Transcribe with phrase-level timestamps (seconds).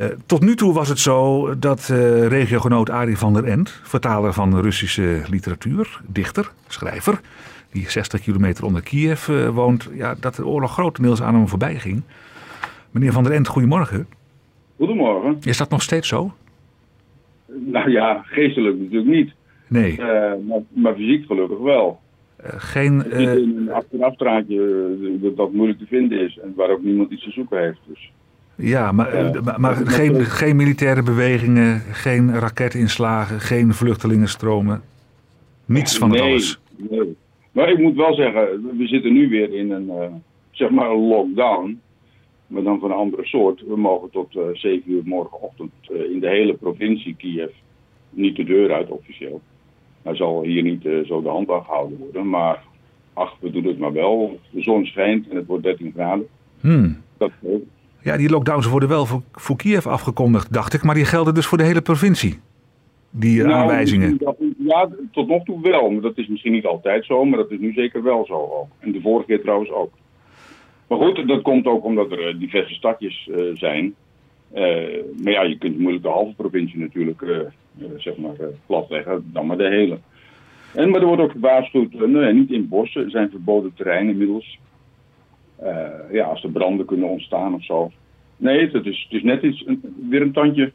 [0.00, 4.32] Uh, tot nu toe was het zo dat uh, regiogenoot Arie van der End, vertaler
[4.32, 7.20] van Russische literatuur, dichter, schrijver,
[7.72, 11.74] die 60 kilometer onder Kiev uh, woont, ja, dat de oorlog grotendeels aan hem voorbij
[11.74, 12.02] ging.
[12.90, 14.06] Meneer van der End, goedemorgen.
[14.76, 15.36] Goedemorgen.
[15.42, 16.32] Is dat nog steeds zo?
[17.46, 19.32] Nou ja, geestelijk natuurlijk niet.
[19.68, 19.98] Nee.
[20.46, 22.00] maar, maar fysiek gelukkig wel.
[22.42, 22.96] geen...
[22.96, 27.24] Niet in een achterafstraatje dat, dat moeilijk te vinden is en waar ook niemand iets
[27.24, 27.80] te zoeken heeft.
[27.86, 28.10] Dus.
[28.56, 34.82] Ja, maar, maar, maar geen, geen militaire bewegingen, geen raketinslagen, geen vluchtelingenstromen.
[35.64, 36.60] Niets van nee, het alles.
[36.76, 37.16] Nee.
[37.52, 40.06] Maar ik moet wel zeggen, we zitten nu weer in een, uh,
[40.50, 41.80] zeg maar een lockdown.
[42.46, 43.62] Maar dan van een andere soort.
[43.66, 47.50] We mogen tot uh, 7 uur morgenochtend uh, in de hele provincie Kiev
[48.10, 49.40] niet de deur uit officieel.
[50.02, 52.28] Hij zal hier niet zo de hand gehouden worden.
[52.28, 52.62] Maar
[53.12, 54.38] ach, we doen het maar wel.
[54.50, 56.26] De zon schijnt en het wordt 13 graden.
[56.60, 56.96] Hmm.
[57.16, 57.30] Dat
[58.06, 60.82] ja, die lockdowns worden wel voor, voor Kiev afgekondigd, dacht ik.
[60.82, 62.38] Maar die gelden dus voor de hele provincie.
[63.10, 64.18] Die nou, aanwijzingen.
[64.58, 65.90] Ja, tot nog toe wel.
[65.90, 68.68] Maar dat is misschien niet altijd zo, maar dat is nu zeker wel zo ook.
[68.78, 69.92] En de vorige keer trouwens ook.
[70.88, 73.94] Maar goed, dat komt ook omdat er diverse stadjes uh, zijn.
[74.54, 74.62] Uh,
[75.22, 77.38] maar ja, je kunt moeilijk de halve provincie natuurlijk uh,
[77.96, 78.34] zeg maar,
[78.66, 79.98] platleggen, dan maar de hele.
[80.74, 84.58] En, maar er wordt ook gewaarschuwd, nee, niet in bossen, er zijn verboden terreinen inmiddels.
[85.62, 87.90] Uh, ja, als er branden kunnen ontstaan of zo.
[88.36, 90.72] Nee, het is, het is net iets, een, weer een tandje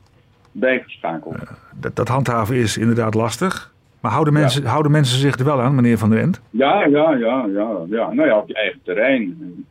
[0.52, 1.36] bijgeschakeld.
[1.36, 1.42] Uh,
[1.80, 3.74] dat, dat, handhaven is inderdaad lastig.
[4.00, 4.70] Maar houden mensen, ja.
[4.70, 6.42] houden mensen zich er wel aan, meneer Van der End?
[6.50, 8.14] Ja, ja, ja, ja, ja.
[8.14, 9.66] Nou ja, op je eigen terrein.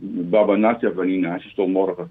[0.00, 2.10] Baba Natja Vanina, ze stond morgen.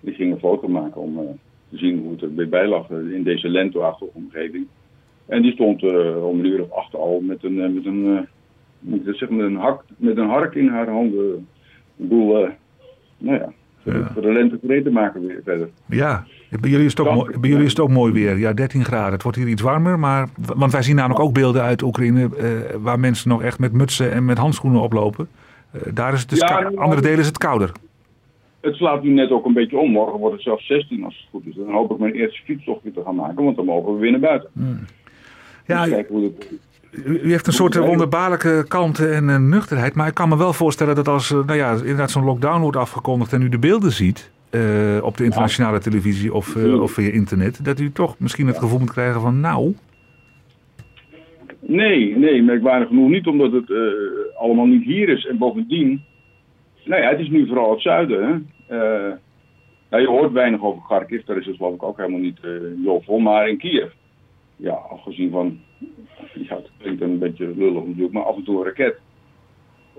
[0.00, 1.24] Die ging een foto maken om uh,
[1.70, 4.66] te zien hoe het er weer bij lag in deze lentoachtige omgeving.
[5.26, 5.82] En die stond
[6.22, 8.28] om een uur of acht al met een, met een,
[8.78, 11.46] met, zeg maar een, hak, met een hark in haar handen
[12.02, 12.48] ik bedoel, uh,
[13.18, 14.10] nou ja, ja.
[14.12, 15.68] voor de lente gereed te maken weer verder.
[15.86, 16.24] Ja,
[16.60, 18.38] bij jullie, is het ook mooi, bij jullie is het ook mooi weer.
[18.38, 19.12] Ja, 13 graden.
[19.12, 20.28] Het wordt hier iets warmer, maar...
[20.56, 22.20] Want wij zien namelijk ook beelden uit Oekraïne...
[22.20, 22.48] Uh,
[22.80, 25.28] waar mensen nog echt met mutsen en met handschoenen oplopen.
[25.74, 26.72] Uh, daar is het dus ja.
[26.74, 27.72] Andere delen is het kouder.
[28.60, 29.90] Het slaat nu net ook een beetje om.
[29.90, 31.54] Morgen wordt het zelfs 16 als het goed is.
[31.54, 34.10] Dan hoop ik mijn eerste fietstocht weer te gaan maken, want dan mogen we weer
[34.10, 34.50] naar buiten.
[34.52, 34.84] Hmm.
[35.66, 36.52] Ja, dus kijken hoe het...
[36.92, 39.94] U heeft een soort wonderbaarlijke kalmte en uh, nuchterheid.
[39.94, 42.76] Maar ik kan me wel voorstellen dat als uh, nou ja, inderdaad zo'n lockdown wordt
[42.76, 45.82] afgekondigd en u de beelden ziet uh, op de internationale ja.
[45.82, 49.74] televisie of, of via internet, dat u toch misschien het gevoel moet krijgen van nou.
[51.60, 53.72] Nee, nee, merkwaardig genoeg niet, omdat het
[54.38, 55.26] allemaal niet hier is.
[55.26, 56.02] En bovendien,
[56.84, 58.22] nou ja, het is nu vooral het zuiden.
[58.22, 58.38] Hè?
[59.90, 62.92] nou, je hoort weinig over Kharkiv, daar is het geloof ik ook helemaal niet uh,
[63.04, 63.90] vol, maar in Kiev.
[64.56, 65.60] Ja, afgezien van
[66.34, 68.98] ja, het klinkt een beetje lullig natuurlijk, maar af en toe een raket,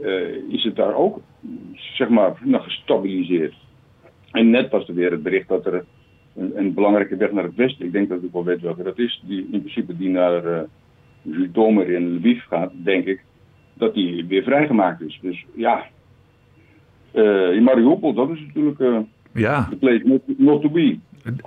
[0.02, 1.22] uh, is het daar ook,
[1.76, 3.54] zeg maar, nou, gestabiliseerd.
[4.32, 5.86] En net was er weer het bericht dat er
[6.36, 9.24] een, belangrijke weg naar het westen, ik denk dat ik wel weet welke dat is,
[9.26, 13.24] die in principe die naar uh, in Lviv gaat, denk ik,
[13.74, 15.20] dat die weer vrijgemaakt is.
[15.22, 15.86] Dus ja,
[17.14, 19.68] uh, in Mariupol, dat is natuurlijk ja.
[19.70, 20.98] the place not, not to be.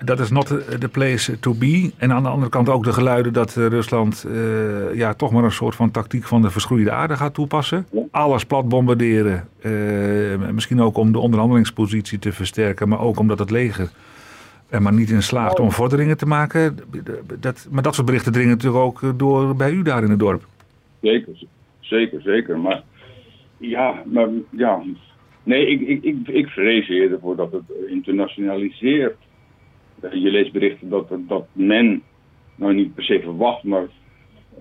[0.04, 0.46] Dat is not
[0.80, 1.92] the place to be.
[1.96, 5.52] En aan de andere kant ook de geluiden dat Rusland uh, ja, toch maar een
[5.52, 7.86] soort van tactiek van de verschroeide aarde gaat toepassen.
[7.92, 8.02] Ja.
[8.10, 9.48] Alles plat bombarderen.
[9.62, 13.90] Uh, misschien ook om de onderhandelingspositie te versterken, maar ook omdat het leger
[14.68, 16.78] er maar niet in slaagt om vorderingen te maken.
[17.40, 20.46] Dat, maar dat soort berichten dringen natuurlijk ook door bij u daar in het dorp.
[21.00, 21.32] Zeker,
[21.80, 22.58] zeker, zeker.
[22.58, 22.82] Maar
[23.56, 24.82] ja, maar ja.
[25.46, 29.16] Nee, ik, ik, ik, ik vrees eerder voor dat het internationaliseert
[30.00, 32.02] je leest berichten dat, dat men,
[32.54, 33.86] nou niet per se verwacht, maar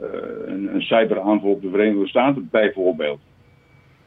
[0.02, 0.08] uh,
[0.46, 3.20] een, een cyberaanval op de Verenigde Staten bijvoorbeeld.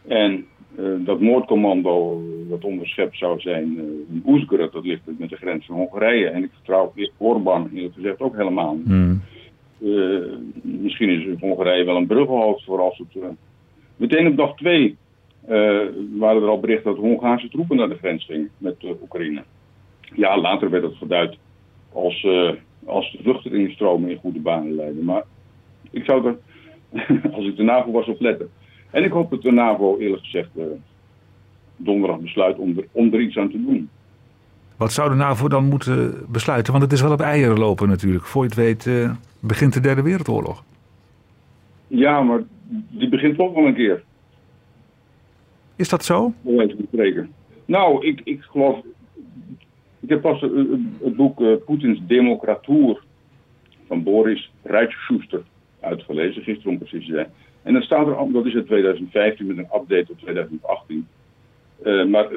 [0.09, 0.47] En
[0.79, 5.67] uh, dat moordcommando dat onderschept zou zijn uh, in Oezgrad, dat ligt met de grens
[5.67, 6.29] van Hongarije.
[6.29, 8.87] En ik vertrouw Orbán eerlijk gezegd ook helemaal niet.
[8.87, 9.23] Mm.
[10.63, 13.23] misschien is Hongarije wel een bruggenhoofd voor als het...
[13.97, 14.97] meteen op dag twee
[16.19, 19.43] waren er al berichten dat Hongaarse troepen naar de grens gingen met Oekraïne
[20.15, 21.37] ja, later werd het geduid
[21.93, 22.51] als, uh,
[22.85, 25.05] als de vluchtelingenstromen in goede banen leiden.
[25.05, 25.23] Maar
[25.91, 26.37] ik zou er,
[27.37, 28.51] als ik de NAVO was, op letten.
[28.91, 30.49] En ik hoop dat de NAVO eerlijk gezegd
[31.77, 33.89] donderdag besluit om er, om er iets aan te doen.
[34.77, 36.73] Wat zou de NAVO dan moeten besluiten?
[36.73, 38.25] Want het is wel op eieren lopen natuurlijk.
[38.25, 39.11] Voor je het weet uh,
[39.41, 40.65] begint de derde wereldoorlog.
[41.87, 42.43] Ja, maar
[42.89, 44.05] die begint toch wel een keer.
[45.79, 46.33] Is dat zo?
[46.43, 47.33] Dat spreken.
[47.65, 48.81] Nou, ik, ik geloof
[50.01, 53.03] ik heb pas het boek uh, Poetins Democratuur
[53.87, 55.43] van Boris Rijtschuschter
[55.81, 57.31] uitgelezen, gisteren om precies te zijn.
[57.63, 61.09] En dan staat er, dat is in 2015 met een update op 2018.
[61.85, 62.29] Uh, maar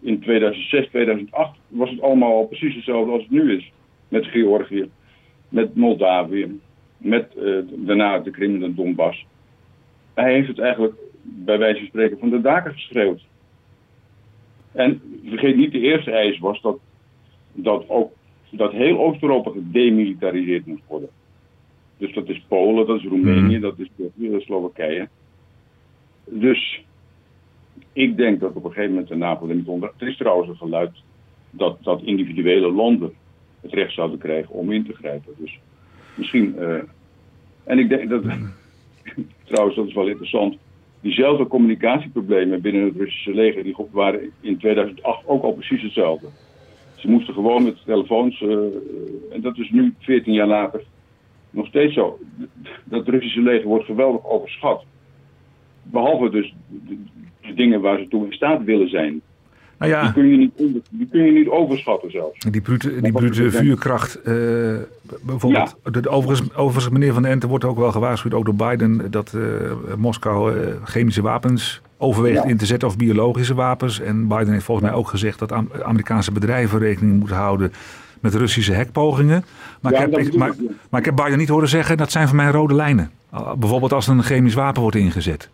[0.00, 3.72] in 2006, 2008 was het allemaal al precies hetzelfde als het nu is.
[4.08, 4.90] Met Georgië,
[5.48, 6.60] met Moldavië,
[6.98, 9.26] met uh, daarna de Krim en de Donbass.
[10.14, 10.94] Hij heeft het eigenlijk
[11.28, 13.26] bij wijze van spreken van de daken geschreeuwd.
[14.72, 16.78] En vergeet niet, de eerste eis was dat,
[17.52, 18.12] dat ook
[18.50, 21.08] dat heel Oost-Europa gedemilitariseerd moest worden.
[21.98, 25.08] Dus dat is Polen, dat is Roemenië, dat is, dat is Slowakije.
[26.24, 26.84] Dus
[27.92, 29.92] ik denk dat op een gegeven moment de NAVO er niet onder.
[29.96, 31.02] Er is trouwens een geluid
[31.50, 33.12] dat, dat individuele landen
[33.60, 35.34] het recht zouden krijgen om in te grijpen.
[35.38, 35.58] Dus
[36.14, 36.54] misschien.
[36.58, 36.82] Uh,
[37.64, 38.22] en ik denk dat.
[39.44, 40.56] trouwens, dat is wel interessant.
[41.06, 46.26] Diezelfde communicatieproblemen binnen het Russische leger die waren in 2008 ook al precies hetzelfde.
[46.94, 48.40] Ze moesten gewoon met telefoons.
[48.40, 48.50] Uh,
[49.30, 50.82] en dat is nu, 14 jaar later,
[51.50, 52.18] nog steeds zo.
[52.84, 54.84] Dat Russische leger wordt geweldig overschat.
[55.82, 56.54] Behalve dus
[57.40, 59.20] de dingen waar ze toe in staat willen zijn.
[59.78, 60.52] Nou ja, die, kun je niet,
[60.90, 62.38] die kun je niet overschatten zelfs.
[62.50, 64.18] Die brute, die brute vuurkracht.
[64.24, 64.76] Uh,
[65.22, 65.90] bijvoorbeeld, ja.
[65.90, 69.32] de, overigens, overigens, meneer Van den Ente wordt ook wel gewaarschuwd, ook door Biden, dat
[69.36, 69.42] uh,
[69.96, 74.00] Moskou uh, chemische wapens overweegt in te zetten of biologische wapens.
[74.00, 75.52] En Biden heeft volgens mij ook gezegd dat
[75.82, 77.72] Amerikaanse bedrijven rekening moeten houden
[78.20, 79.44] met Russische hekpogingen.
[79.80, 80.54] Maar, ik heb, maar,
[80.90, 83.10] maar, ik heb Biden niet horen zeggen dat zijn voor mij rode lijnen.
[83.58, 85.50] bijvoorbeeld als er een chemisch wapen wordt ingezet.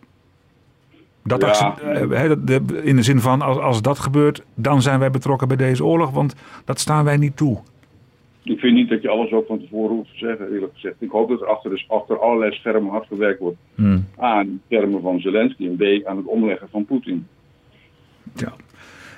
[1.23, 1.77] Dat ja.
[1.79, 5.85] Eh, in de zin van, als, als dat gebeurt, dan zijn wij betrokken bij deze
[5.85, 6.35] oorlog, want
[6.65, 7.59] dat staan wij niet toe.
[8.43, 10.95] Ik vind niet dat je alles ook van tevoren hoeft te zeggen, eerlijk gezegd.
[10.99, 13.57] Ik hoop dat er achter, dus achter allerlei schermen hard gewerkt wordt.
[13.75, 14.05] Hmm.
[14.19, 17.27] A, aan de schermen van Zelensky en B, aan het omleggen van Poetin.
[18.35, 18.53] Ja.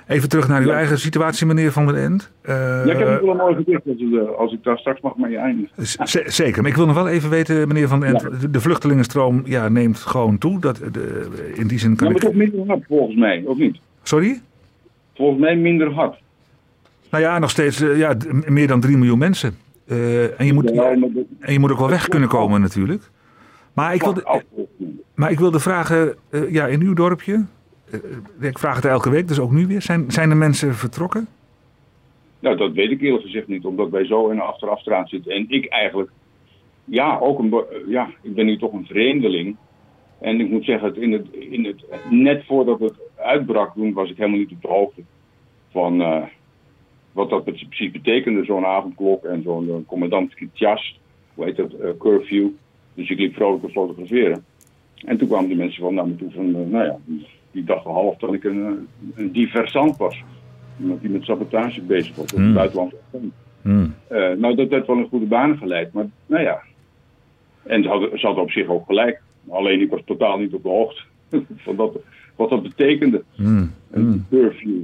[0.06, 2.32] Even terug naar uw eigen situatie, meneer Van der End.
[2.48, 5.16] Uh, ja, ik heb het wel een mooi gedicht, eh, als ik daar straks mag
[5.16, 6.32] mee eindigen.
[6.32, 8.52] zeker, maar ik wil nog wel even weten, meneer Van der End.
[8.52, 10.60] De vluchtelingenstroom ja, neemt gewoon toe.
[10.60, 13.78] Dat, de, in die zin kan ja, maar toch minder hard, volgens mij, of niet?
[14.02, 14.40] Sorry?
[15.14, 16.18] Volgens mij minder hard.
[17.10, 18.16] Nou ja, nog steeds uh, ja,
[18.46, 19.54] meer dan 3 miljoen mensen.
[19.86, 20.70] Uh, en, je moet,
[21.40, 23.10] en je moet ook wel weg kunnen komen natuurlijk.
[23.72, 24.42] Maar ik wilde,
[25.14, 26.14] maar ik wilde vragen,
[26.50, 27.40] ja, in uw dorpje, eh,
[28.40, 29.82] ik vraag het elke week, dus ook nu weer.
[29.82, 31.26] Zijn, zijn de mensen vertrokken?
[32.40, 35.32] Nou, dat weet ik eerlijk gezegd niet, omdat wij zo in de achterafstraat zitten.
[35.32, 36.10] En ik eigenlijk,
[36.84, 39.56] ja, ook een, ja, ik ben nu toch een vreemdeling.
[40.20, 44.16] En ik moet zeggen, in het, in het, net voordat het uitbrak, toen was ik
[44.16, 45.02] helemaal niet op de hoogte
[45.70, 46.26] van
[47.16, 51.00] wat dat precies betekende, zo'n avondklok en zo'n uh, commandantske jas,
[51.34, 52.48] hoe heet dat, curfew.
[52.94, 54.44] Dus ik liep vrolijk te fotograferen.
[55.04, 56.98] En toen kwamen de mensen van naar me toe van, nou ja,
[57.56, 60.22] die dacht al half dat ik een, een diversant was.
[60.80, 62.54] Iemand die met sabotage bezig was op het hmm.
[62.54, 62.94] buitenland.
[63.62, 63.94] Mm.
[64.12, 66.62] Uh, nou, dat werd wel een goede baan geleid, maar nou ja.
[67.62, 69.20] En ze hadden, ze hadden op zich ook gelijk.
[69.48, 71.00] Alleen ik was totaal niet op de hoogte
[71.64, 71.98] van dat,
[72.36, 73.22] wat dat betekende.
[73.36, 73.72] Mm.
[73.90, 74.82] Een curfew.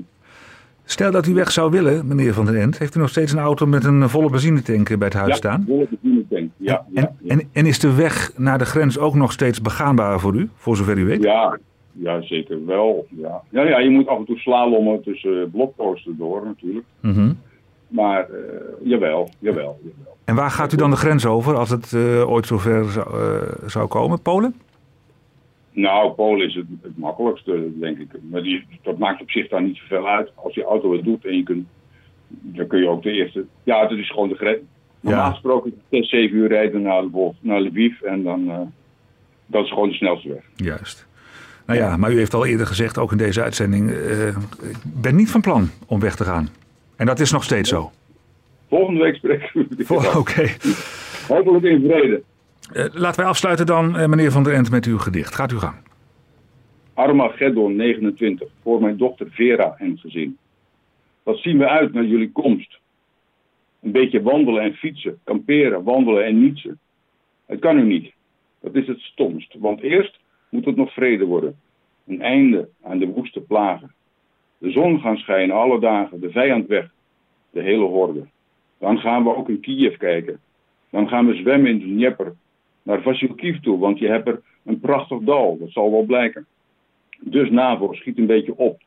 [0.84, 3.38] Stel dat u weg zou willen, meneer Van den End, heeft u nog steeds een
[3.38, 5.64] auto met een volle benzinetank bij het huis ja, staan?
[5.68, 6.78] volle benzinetank, ja.
[6.78, 7.30] En, ja, ja.
[7.34, 10.76] En, en, is de weg naar de grens ook nog steeds begaanbaar voor u, voor
[10.76, 11.22] zover u weet?
[11.22, 11.58] Ja,
[11.92, 13.06] ja, zeker wel.
[13.08, 13.42] Ja.
[13.50, 16.86] Ja, ja, je moet af en toe slalommen tussen blokposten door natuurlijk.
[17.00, 17.38] Mm
[17.88, 18.36] Maar uh,
[18.82, 20.16] jawel, jawel, jawel.
[20.24, 23.68] En waar gaat u dan de grens over als het uh, ooit zover zou, uh,
[23.68, 24.22] zou komen?
[24.22, 24.54] Polen?
[25.72, 28.08] Nou, Polen is het, het, makkelijkste, denk ik.
[28.30, 30.32] Maar die, dat maakt op zich daar niet zoveel uit.
[30.34, 31.66] Als die auto het doet en je kunt,
[32.28, 33.44] dan kun je ook de eerste...
[33.62, 34.58] Ja, het is gewoon de grens.
[35.00, 35.30] Normaal ja.
[35.30, 37.04] gesproken 6, 7 uur rijden naar,
[37.40, 38.72] naar Lviv en dan...
[39.46, 40.44] dat is gewoon de snelste weg.
[40.56, 41.06] Juist.
[41.66, 45.16] Nou ja, maar u heeft al eerder gezegd, ook in deze uitzending, uh, ik ben
[45.16, 46.48] niet van plan om weg te gaan.
[46.96, 47.90] En dat is nog steeds zo.
[48.68, 49.84] Volgende week spreken we.
[49.94, 50.18] Oké.
[50.18, 50.56] Okay.
[51.28, 52.22] Hopelijk in vrede.
[52.72, 55.34] Uh, laten wij afsluiten dan, uh, meneer Van der Ent, met uw gedicht.
[55.34, 55.74] Gaat u gang.
[56.94, 60.38] Armageddon 29, voor mijn dochter Vera en gezin.
[61.22, 62.78] Wat zien we uit naar jullie komst?
[63.82, 66.78] Een beetje wandelen en fietsen, kamperen, wandelen en nietsen.
[67.46, 68.12] Het kan u niet.
[68.60, 69.54] Dat is het stomst.
[69.58, 70.18] Want eerst
[70.52, 71.60] moet het nog vrede worden.
[72.06, 73.92] Een einde aan de woeste plagen.
[74.58, 76.90] De zon gaan schijnen alle dagen, de vijand weg,
[77.50, 78.26] de hele horde.
[78.78, 80.40] Dan gaan we ook in Kiev kijken.
[80.90, 82.34] Dan gaan we zwemmen in de Dnieper,
[82.82, 86.46] naar Vasilkiv toe, want je hebt er een prachtig dal, dat zal wel blijken.
[87.20, 88.80] Dus NAVO, schiet een beetje op.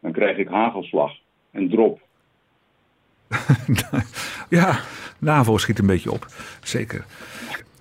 [0.00, 1.12] Dan krijg ik hagelslag
[1.50, 2.00] en drop.
[4.58, 4.80] ja,
[5.18, 6.26] NAVO schiet een beetje op,
[6.62, 7.04] zeker.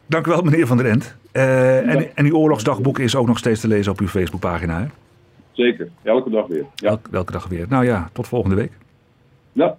[0.07, 1.15] Dank u wel, meneer Van der End.
[1.33, 4.85] Uh, en, en uw oorlogsdagboek is ook nog steeds te lezen op uw Facebookpagina, hè?
[5.51, 6.65] Zeker, elke dag weer.
[6.75, 6.99] Ja.
[7.11, 7.65] elke dag weer.
[7.69, 8.71] Nou ja, tot volgende week.
[9.51, 9.75] Ja.